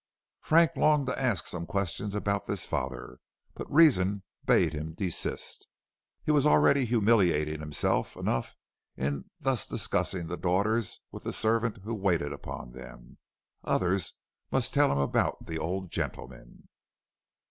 Frank 0.39 0.75
longed 0.75 1.05
to 1.05 1.21
ask 1.21 1.45
some 1.45 1.67
questions 1.67 2.15
about 2.15 2.45
this 2.45 2.65
father, 2.65 3.19
but 3.53 3.71
reason 3.71 4.23
bade 4.45 4.73
him 4.73 4.93
desist. 4.95 5.67
He 6.23 6.31
was 6.31 6.43
already 6.43 6.85
humiliating 6.85 7.59
himself 7.59 8.15
enough 8.17 8.55
in 8.97 9.25
thus 9.39 9.67
discussing 9.67 10.25
the 10.25 10.37
daughters 10.37 11.01
with 11.11 11.21
the 11.23 11.31
servant 11.31 11.83
who 11.83 11.93
waited 11.93 12.33
upon 12.33 12.71
them; 12.71 13.19
others 13.63 14.13
must 14.51 14.73
tell 14.73 14.91
him 14.91 14.97
about 14.97 15.45
the 15.45 15.59
old 15.59 15.91
gentleman. 15.91 16.67